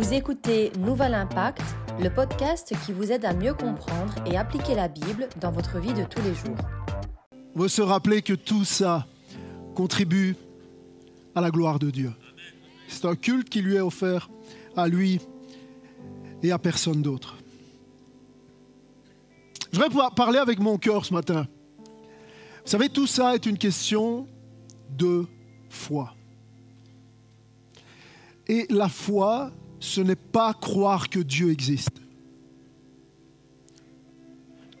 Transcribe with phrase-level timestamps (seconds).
[0.00, 1.60] Vous écoutez Nouvel Impact,
[2.00, 5.92] le podcast qui vous aide à mieux comprendre et appliquer la Bible dans votre vie
[5.92, 6.56] de tous les jours.
[7.54, 9.06] Veut se rappeler que tout ça
[9.74, 10.36] contribue
[11.34, 12.14] à la gloire de Dieu.
[12.88, 14.30] C'est un culte qui lui est offert
[14.74, 15.20] à lui
[16.42, 17.36] et à personne d'autre.
[19.70, 21.46] Je voudrais pouvoir parler avec mon cœur ce matin.
[22.64, 24.26] Vous savez, tout ça est une question
[24.96, 25.26] de
[25.68, 26.14] foi.
[28.46, 32.00] Et la foi, ce n'est pas croire que Dieu existe.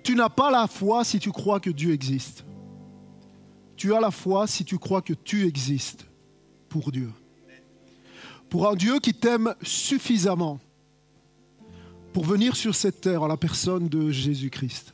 [0.04, 2.44] Tu n'as pas la foi si tu crois que Dieu existe.
[3.76, 6.06] Tu as la foi si tu crois que tu existes
[6.68, 7.10] pour Dieu.
[8.50, 10.60] Pour un Dieu qui t'aime suffisamment
[12.12, 14.92] pour venir sur cette terre en la personne de Jésus-Christ.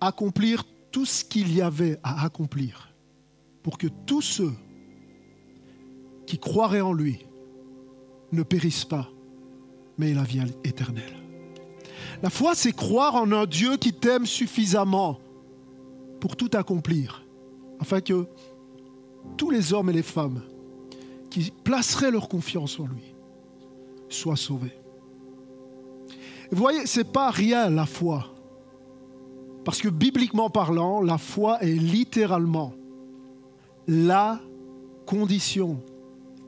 [0.00, 2.90] Accomplir tout ce qu'il y avait à accomplir
[3.62, 4.52] pour que tous ceux
[6.26, 7.26] qui croiraient en lui
[8.34, 9.08] ne périssent pas,
[9.98, 11.16] mais la vie éternelle.
[12.22, 15.18] La foi, c'est croire en un Dieu qui t'aime suffisamment
[16.20, 17.24] pour tout accomplir,
[17.80, 18.26] afin que
[19.36, 20.40] tous les hommes et les femmes
[21.30, 23.14] qui placeraient leur confiance en lui
[24.08, 24.72] soient sauvés.
[26.50, 28.34] Vous voyez, ce n'est pas rien la foi.
[29.64, 32.74] Parce que bibliquement parlant, la foi est littéralement
[33.88, 34.40] la
[35.06, 35.82] condition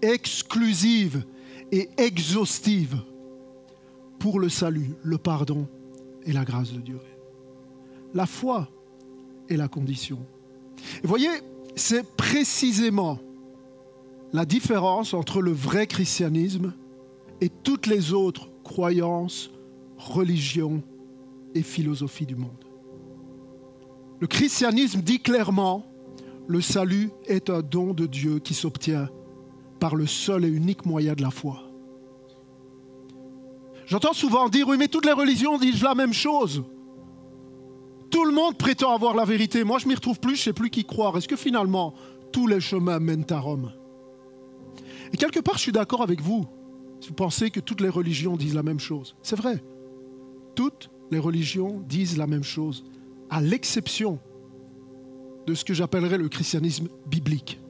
[0.03, 1.25] exclusive
[1.73, 2.99] et exhaustive
[4.19, 5.67] pour le salut, le pardon
[6.25, 6.99] et la grâce de Dieu.
[8.15, 8.69] La foi
[9.49, 10.19] est la condition.
[11.03, 11.31] vous voyez,
[11.75, 13.19] c'est précisément
[14.33, 16.73] la différence entre le vrai christianisme
[17.41, 19.51] et toutes les autres croyances,
[19.99, 20.83] religions
[21.55, 22.51] et philosophies du monde.
[24.21, 25.87] Le christianisme dit clairement,
[26.49, 29.09] le salut est un don de Dieu qui s'obtient
[29.79, 31.63] par le seul et unique moyen de la foi.
[33.87, 36.65] J'entends souvent dire, oui, mais toutes les religions disent la même chose.
[38.11, 39.63] Tout le monde prétend avoir la vérité.
[39.63, 41.17] Moi, je m'y retrouve plus, je ne sais plus qui croire.
[41.17, 41.95] Est-ce que finalement,
[42.33, 43.73] tous les chemins mènent à Rome?
[45.13, 46.47] Et quelque part, je suis d'accord avec vous.
[47.01, 49.17] Si vous pensez que toutes les religions disent la même chose.
[49.23, 49.63] C'est vrai.
[50.55, 52.85] Toutes les religions disent la même chose,
[53.31, 54.19] à l'exception
[55.47, 57.61] de ce que j'appellerais le christianisme biblique.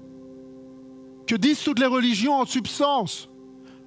[1.27, 3.29] Que disent toutes les religions en substance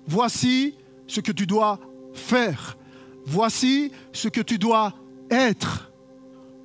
[0.08, 0.76] Voici
[1.08, 1.80] ce que tu dois
[2.14, 2.78] faire.
[3.26, 4.94] Voici ce que tu dois
[5.30, 5.92] être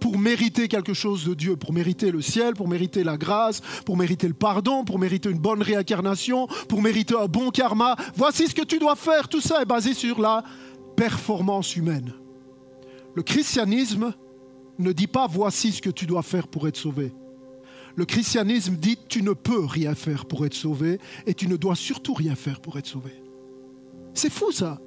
[0.00, 3.96] pour mériter quelque chose de Dieu, pour mériter le ciel, pour mériter la grâce, pour
[3.96, 7.96] mériter le pardon, pour mériter une bonne réincarnation, pour mériter un bon karma.
[8.14, 9.28] Voici ce que tu dois faire.
[9.28, 10.44] Tout ça est basé sur la
[10.96, 12.12] performance humaine.
[13.14, 14.12] Le christianisme
[14.78, 17.12] ne dit pas voici ce que tu dois faire pour être sauvé.
[17.96, 21.76] Le christianisme dit tu ne peux rien faire pour être sauvé et tu ne dois
[21.76, 23.12] surtout rien faire pour être sauvé.
[24.14, 24.80] C'est fou ça.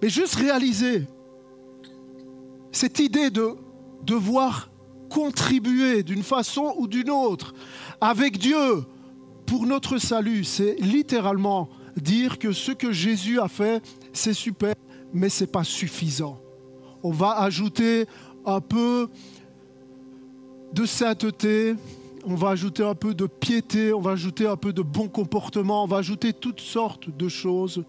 [0.00, 1.06] Mais juste réaliser
[2.70, 3.54] cette idée de
[4.04, 4.70] devoir
[5.10, 7.54] contribuer d'une façon ou d'une autre
[8.00, 8.84] avec Dieu
[9.46, 13.82] pour notre salut, c'est littéralement dire que ce que Jésus a fait,
[14.12, 14.74] c'est super,
[15.12, 16.40] mais ce n'est pas suffisant.
[17.02, 18.06] On va ajouter
[18.46, 19.08] un peu
[20.72, 21.74] de sainteté,
[22.24, 25.84] on va ajouter un peu de piété, on va ajouter un peu de bon comportement,
[25.84, 27.84] on va ajouter toutes sortes de choses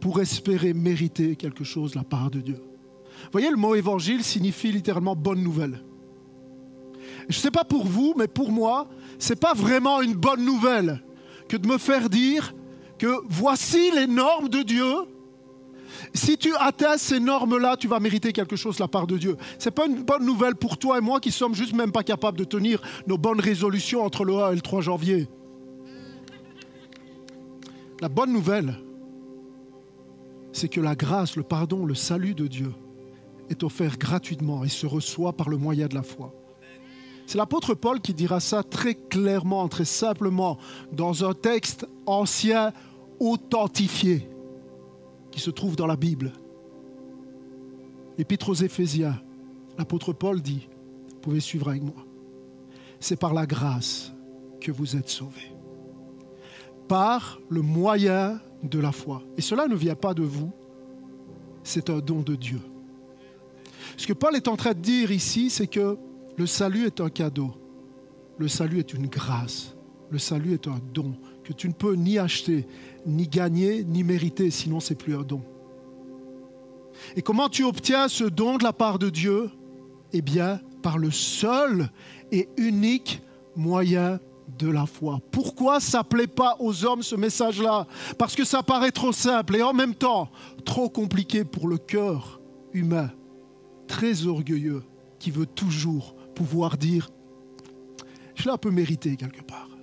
[0.00, 2.56] pour espérer mériter quelque chose de la part de Dieu.
[2.56, 5.82] Vous voyez, le mot évangile signifie littéralement bonne nouvelle.
[7.28, 10.44] Je ne sais pas pour vous, mais pour moi, ce n'est pas vraiment une bonne
[10.44, 11.02] nouvelle
[11.48, 12.54] que de me faire dire
[12.98, 14.92] que voici les normes de Dieu
[16.14, 19.36] si tu atteins ces normes-là, tu vas mériter quelque chose de la part de Dieu.
[19.58, 22.02] Ce n'est pas une bonne nouvelle pour toi et moi qui sommes juste même pas
[22.02, 25.28] capables de tenir nos bonnes résolutions entre le 1 et le 3 janvier.
[28.00, 28.78] La bonne nouvelle,
[30.52, 32.72] c'est que la grâce, le pardon, le salut de Dieu
[33.50, 36.34] est offert gratuitement et se reçoit par le moyen de la foi.
[37.26, 40.58] C'est l'apôtre Paul qui dira ça très clairement, très simplement,
[40.92, 42.72] dans un texte ancien
[43.18, 44.28] authentifié
[45.34, 46.32] qui se trouve dans la Bible.
[48.16, 49.20] L'Épître aux Éphésiens,
[49.76, 50.68] l'apôtre Paul dit,
[51.08, 52.06] vous pouvez suivre avec moi,
[53.00, 54.12] c'est par la grâce
[54.60, 55.52] que vous êtes sauvés.
[56.86, 59.24] Par le moyen de la foi.
[59.36, 60.52] Et cela ne vient pas de vous,
[61.64, 62.60] c'est un don de Dieu.
[63.96, 65.98] Ce que Paul est en train de dire ici, c'est que
[66.36, 67.50] le salut est un cadeau.
[68.38, 69.74] Le salut est une grâce.
[70.10, 72.66] Le salut est un don que tu ne peux ni acheter,
[73.06, 75.42] ni gagner, ni mériter, sinon c'est plus un don.
[77.16, 79.50] Et comment tu obtiens ce don de la part de Dieu?
[80.12, 81.90] Eh bien, par le seul
[82.32, 83.22] et unique
[83.56, 84.20] moyen
[84.58, 85.20] de la foi.
[85.30, 87.86] Pourquoi ça plaît pas aux hommes ce message-là?
[88.18, 90.30] Parce que ça paraît trop simple et en même temps
[90.64, 92.40] trop compliqué pour le cœur
[92.72, 93.10] humain,
[93.88, 94.82] très orgueilleux,
[95.18, 97.10] qui veut toujours pouvoir dire
[98.34, 99.73] je l'ai un peu mérité quelque part.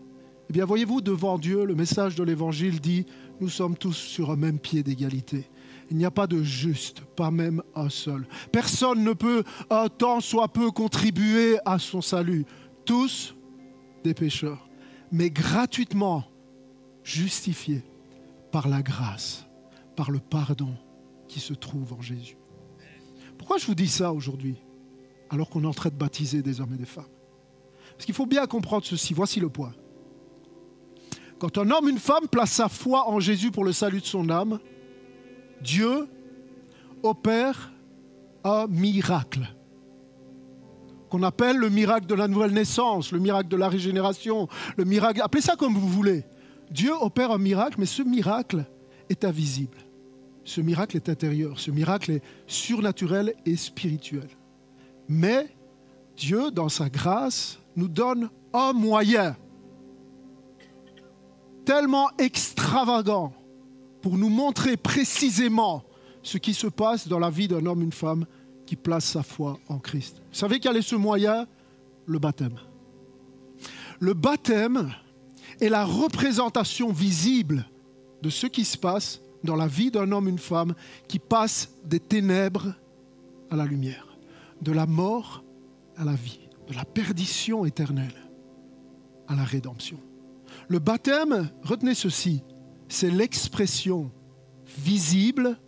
[0.52, 3.06] Eh bien, voyez-vous, devant Dieu, le message de l'Évangile dit,
[3.40, 5.50] nous sommes tous sur un même pied d'égalité.
[5.90, 8.28] Il n'y a pas de juste, pas même un seul.
[8.52, 12.46] Personne ne peut, un tant soit peu, contribuer à son salut.
[12.84, 13.34] Tous
[14.04, 14.68] des pécheurs,
[15.10, 16.26] mais gratuitement
[17.02, 17.86] justifiés
[18.52, 19.46] par la grâce,
[19.96, 20.76] par le pardon
[21.30, 22.36] qui se trouve en Jésus.
[23.38, 24.58] Pourquoi je vous dis ça aujourd'hui,
[25.30, 27.06] alors qu'on est en train de baptiser des hommes et des femmes?
[27.94, 29.14] Parce qu'il faut bien comprendre ceci.
[29.14, 29.72] Voici le point.
[31.42, 34.30] Quand un homme, une femme place sa foi en Jésus pour le salut de son
[34.30, 34.60] âme,
[35.60, 36.08] Dieu
[37.02, 37.74] opère
[38.44, 39.52] un miracle
[41.10, 44.48] qu'on appelle le miracle de la nouvelle naissance, le miracle de la régénération,
[44.78, 46.26] le miracle, appelez ça comme vous voulez.
[46.70, 48.64] Dieu opère un miracle, mais ce miracle
[49.10, 49.80] est invisible.
[50.44, 54.30] Ce miracle est intérieur, ce miracle est surnaturel et spirituel.
[55.10, 55.48] Mais
[56.16, 59.36] Dieu, dans sa grâce, nous donne un moyen
[61.66, 63.34] tellement extravagant
[64.02, 65.84] pour nous montrer précisément
[66.24, 68.26] ce qui se passe dans la vie d'un homme, une femme
[68.66, 70.18] qui place sa foi en Christ.
[70.32, 71.48] Vous savez quel est ce moyen?
[72.06, 72.58] Le baptême.
[74.00, 74.92] Le baptême
[75.60, 77.66] est la représentation visible
[78.22, 80.74] de ce qui se passe dans la vie d'un homme, une femme
[81.08, 82.74] qui passe des ténèbres
[83.50, 84.18] à la lumière,
[84.62, 85.44] de la mort
[85.98, 88.16] à la vie, de la perdition éternelle
[89.28, 90.00] à la rédemption.
[90.72, 92.44] Le baptême, retenez ceci,
[92.88, 94.10] c'est l'expression
[94.78, 95.60] visible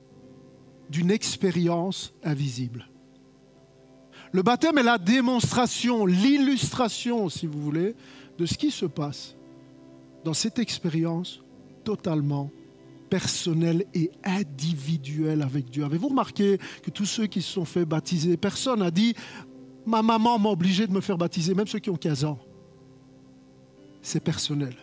[0.90, 2.88] d'une expérience invisible.
[4.32, 7.98] Le baptême est la démonstration, l'illustration, si vous voulez,
[8.38, 9.36] de ce qui se passe
[10.24, 11.42] dans cette expérience
[11.84, 12.50] totalement
[13.10, 15.84] personnelle et individuelle avec Dieu.
[15.84, 19.16] Avez-vous remarqué que tous ceux qui se sont fait baptiser, personne n'a dit
[19.86, 22.40] Ma maman m'a obligé de me faire baptiser, même ceux qui ont 15 ans.
[24.02, 24.83] C'est personnel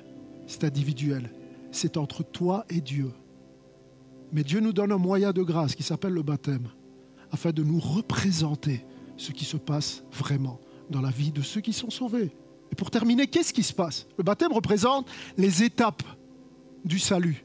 [0.50, 1.30] c'est individuel.
[1.70, 3.12] C'est entre toi et Dieu.
[4.32, 6.68] Mais Dieu nous donne un moyen de grâce qui s'appelle le baptême,
[7.30, 8.84] afin de nous représenter
[9.16, 10.58] ce qui se passe vraiment
[10.88, 12.32] dans la vie de ceux qui sont sauvés.
[12.72, 14.06] Et pour terminer, qu'est-ce qui se passe?
[14.18, 16.02] Le baptême représente les étapes
[16.84, 17.44] du salut.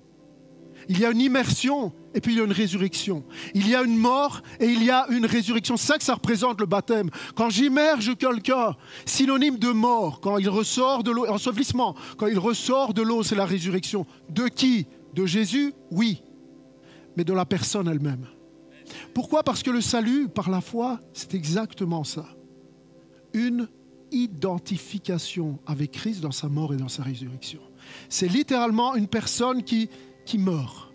[0.90, 3.24] Il y a une immersion et puis il y a une résurrection.
[3.54, 5.78] Il y a une mort et il y a une résurrection.
[5.78, 7.10] C'est ça que ça représente le baptême.
[7.36, 12.94] Quand j'immerge quelqu'un, synonyme de mort, quand il ressort de l'eau, ensevelissement, quand il ressort
[12.94, 14.06] de l'eau, c'est la résurrection.
[14.30, 14.88] De qui?
[15.14, 15.74] De Jésus?
[15.92, 16.22] Oui.
[17.18, 18.28] Mais de la personne elle-même.
[19.14, 19.44] Pourquoi?
[19.44, 22.26] Parce que le salut, par la foi, c'est exactement ça.
[23.34, 23.68] Une
[24.12, 27.60] identification avec Christ dans sa mort et dans sa résurrection.
[28.10, 29.90] C'est littéralement une personne qui
[30.26, 30.92] qui meurt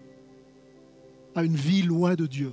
[1.34, 2.52] à une vie loin de Dieu,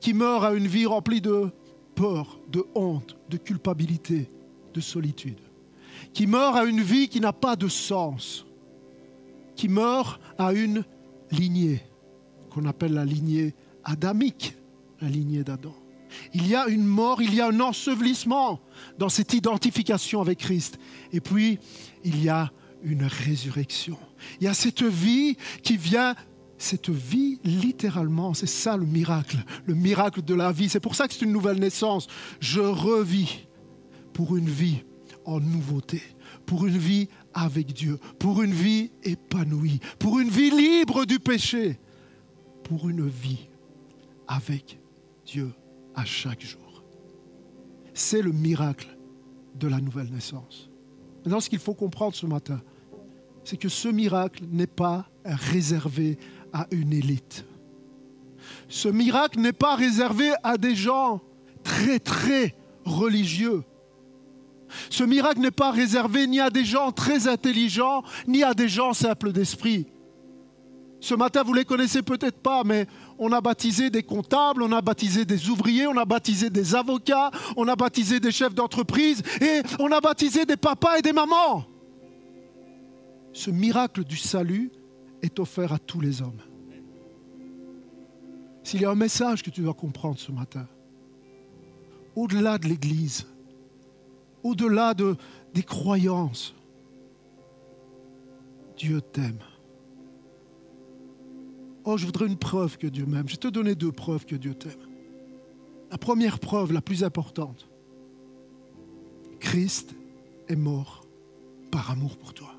[0.00, 1.50] qui meurt à une vie remplie de
[1.94, 4.30] peur, de honte, de culpabilité,
[4.74, 5.40] de solitude,
[6.12, 8.46] qui meurt à une vie qui n'a pas de sens,
[9.56, 10.84] qui meurt à une
[11.30, 11.82] lignée
[12.50, 13.54] qu'on appelle la lignée
[13.84, 14.56] adamique,
[15.00, 15.74] la lignée d'Adam.
[16.32, 18.60] Il y a une mort, il y a un ensevelissement
[18.98, 20.78] dans cette identification avec Christ.
[21.12, 21.58] Et puis,
[22.04, 22.50] il y a
[22.82, 23.98] une résurrection.
[24.40, 26.14] Il y a cette vie qui vient,
[26.58, 30.68] cette vie littéralement, c'est ça le miracle, le miracle de la vie.
[30.68, 32.08] C'est pour ça que c'est une nouvelle naissance.
[32.40, 33.46] Je revis
[34.12, 34.82] pour une vie
[35.24, 36.02] en nouveauté,
[36.46, 41.78] pour une vie avec Dieu, pour une vie épanouie, pour une vie libre du péché,
[42.64, 43.48] pour une vie
[44.26, 44.78] avec
[45.26, 45.52] Dieu
[45.94, 46.82] à chaque jour.
[47.94, 48.96] C'est le miracle
[49.54, 50.70] de la nouvelle naissance.
[51.24, 52.60] Maintenant, ce qu'il faut comprendre ce matin,
[53.48, 56.18] c'est que ce miracle n'est pas réservé
[56.52, 57.46] à une élite.
[58.68, 61.22] Ce miracle n'est pas réservé à des gens
[61.64, 63.64] très très religieux.
[64.90, 68.92] Ce miracle n'est pas réservé ni à des gens très intelligents, ni à des gens
[68.92, 69.86] simples d'esprit.
[71.00, 72.86] Ce matin, vous ne les connaissez peut-être pas, mais
[73.18, 77.30] on a baptisé des comptables, on a baptisé des ouvriers, on a baptisé des avocats,
[77.56, 81.64] on a baptisé des chefs d'entreprise et on a baptisé des papas et des mamans
[83.38, 84.72] ce miracle du salut
[85.22, 86.42] est offert à tous les hommes.
[88.64, 90.66] S'il y a un message que tu dois comprendre ce matin,
[92.16, 93.28] au-delà de l'Église,
[94.42, 95.16] au-delà de,
[95.54, 96.52] des croyances,
[98.76, 99.38] Dieu t'aime.
[101.84, 103.28] Oh, je voudrais une preuve que Dieu m'aime.
[103.28, 104.72] Je vais te donner deux preuves que Dieu t'aime.
[105.92, 107.68] La première preuve, la plus importante,
[109.38, 109.94] Christ
[110.48, 111.06] est mort
[111.70, 112.57] par amour pour toi.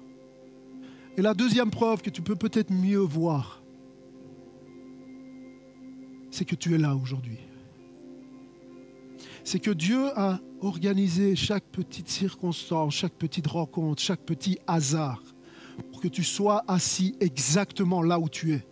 [1.19, 3.61] Et la deuxième preuve que tu peux peut-être mieux voir,
[6.31, 7.39] c'est que tu es là aujourd'hui.
[9.43, 15.21] C'est que Dieu a organisé chaque petite circonstance, chaque petite rencontre, chaque petit hasard
[15.91, 18.65] pour que tu sois assis exactement là où tu es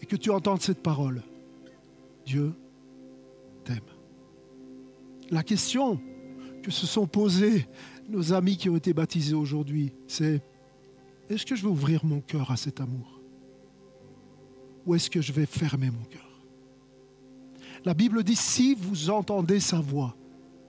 [0.00, 1.24] et que tu entendes cette parole.
[2.24, 2.54] Dieu
[3.64, 3.80] t'aime.
[5.28, 6.00] La question
[6.62, 7.66] que se sont posées
[8.08, 10.40] nos amis qui ont été baptisés aujourd'hui, c'est
[11.28, 13.20] est-ce que je vais ouvrir mon cœur à cet amour?
[14.86, 16.20] Ou est-ce que je vais fermer mon cœur?
[17.84, 20.16] La Bible dit, si vous entendez sa voix,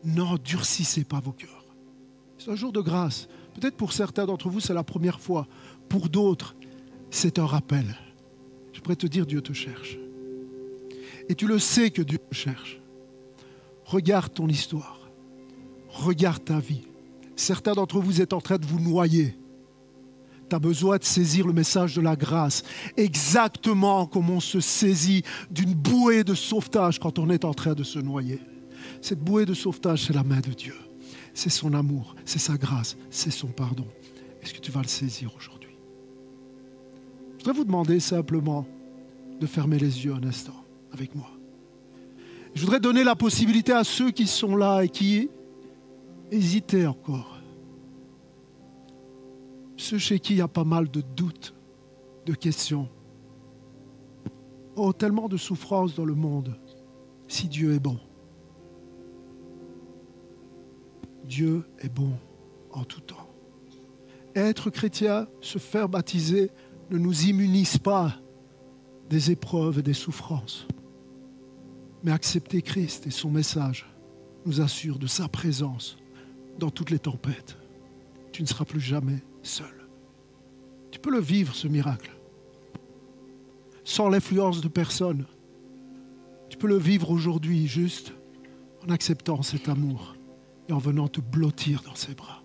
[0.04, 1.66] n'endurcissez pas vos cœurs.
[2.38, 3.28] C'est un jour de grâce.
[3.54, 5.48] Peut-être pour certains d'entre vous, c'est la première fois.
[5.90, 6.56] Pour d'autres,
[7.10, 7.98] c'est un rappel.
[8.74, 9.98] Je pourrais te dire, Dieu te cherche.
[11.30, 12.80] Et tu le sais que Dieu te cherche.
[13.86, 15.00] Regarde ton histoire.
[15.90, 16.82] Regarde ta vie.
[17.36, 19.36] Certains d'entre vous êtes en train de vous noyer.
[20.50, 22.64] Tu as besoin de saisir le message de la grâce,
[22.98, 27.84] exactement comme on se saisit d'une bouée de sauvetage quand on est en train de
[27.84, 28.40] se noyer.
[29.02, 30.76] Cette bouée de sauvetage, c'est la main de Dieu.
[31.34, 33.88] C'est son amour, c'est sa grâce, c'est son pardon.
[34.42, 35.76] Est-ce que tu vas le saisir aujourd'hui?
[37.32, 38.66] Je voudrais vous demander simplement
[39.40, 41.30] de fermer les yeux un instant avec moi.
[42.54, 45.30] Je voudrais donner la possibilité à ceux qui sont là et qui
[46.32, 47.35] hésitaient encore
[49.78, 51.54] ceux chez qui il y a pas mal de doutes,
[52.26, 52.90] de questions.
[54.76, 56.58] Oh, tellement de souffrances dans le monde,
[57.28, 58.00] si Dieu est bon.
[61.24, 62.14] Dieu est bon
[62.72, 63.30] en tout temps.
[64.36, 66.52] Être chrétien, se faire baptiser,
[66.92, 68.14] ne nous immunise pas
[69.10, 70.68] des épreuves et des souffrances.
[72.04, 73.88] Mais accepter Christ et son message
[74.46, 75.98] nous assure de sa présence
[76.60, 77.58] dans toutes les tempêtes.
[78.32, 79.88] Tu ne seras plus jamais seul.
[80.92, 82.12] Tu peux le vivre, ce miracle,
[83.84, 85.26] sans l'influence de personne.
[86.50, 88.14] Tu peux le vivre aujourd'hui juste
[88.86, 90.16] en acceptant cet amour
[90.70, 92.44] et en venant te blottir dans ses bras.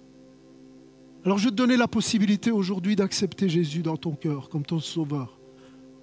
[1.24, 5.38] Alors je te donner la possibilité aujourd'hui d'accepter Jésus dans ton cœur comme ton sauveur,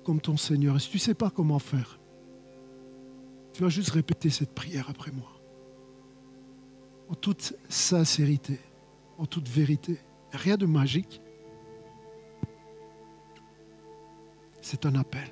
[0.04, 0.76] comme ton Seigneur.
[0.76, 2.00] Et si tu ne sais pas comment faire,
[3.54, 5.32] tu vas juste répéter cette prière après moi.
[7.10, 8.60] En toute sincérité,
[9.18, 10.00] en toute vérité.
[10.38, 11.20] Rien de magique.
[14.62, 15.30] C'est un appel.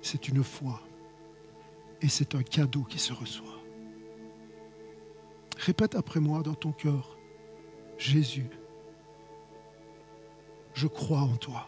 [0.00, 0.80] C'est une foi.
[2.02, 3.58] Et c'est un cadeau qui se reçoit.
[5.58, 7.18] Répète après moi dans ton cœur,
[7.98, 8.48] Jésus,
[10.72, 11.66] je crois en toi.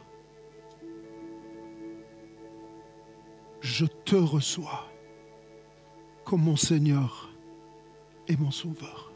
[3.61, 4.89] Je te reçois
[6.25, 7.31] comme mon Seigneur
[8.29, 9.12] et mon Sauveur.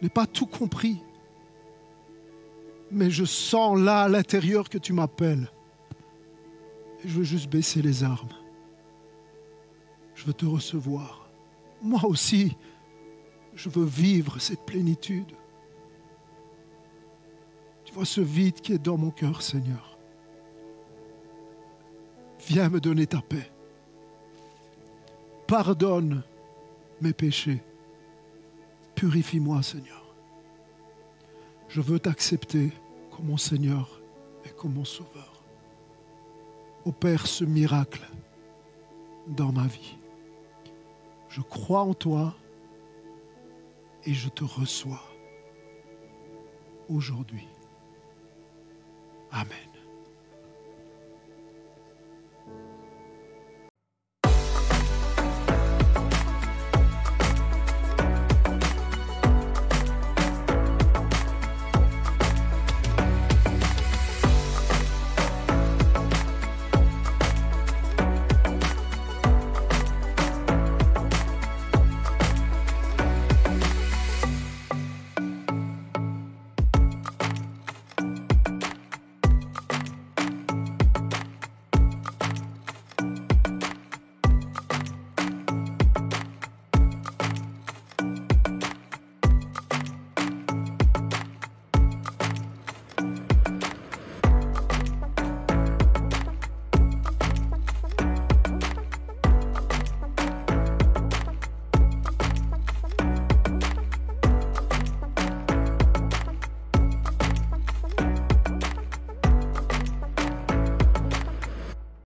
[0.00, 0.98] Je n'ai pas tout compris.
[2.90, 5.50] Mais je sens là à l'intérieur que tu m'appelles.
[7.04, 8.32] Je veux juste baisser les armes.
[10.14, 11.28] Je veux te recevoir.
[11.82, 12.56] Moi aussi,
[13.54, 15.32] je veux vivre cette plénitude.
[17.84, 19.98] Tu vois ce vide qui est dans mon cœur, Seigneur.
[22.46, 23.50] Viens me donner ta paix.
[25.46, 26.22] Pardonne
[27.00, 27.62] mes péchés.
[29.00, 30.04] Purifie-moi, Seigneur.
[31.68, 32.70] Je veux t'accepter
[33.10, 33.98] comme mon Seigneur
[34.44, 35.42] et comme mon Sauveur.
[36.84, 38.06] Opère ce miracle
[39.26, 39.96] dans ma vie.
[41.30, 42.34] Je crois en toi
[44.04, 45.00] et je te reçois
[46.90, 47.48] aujourd'hui.
[49.32, 49.69] Amen.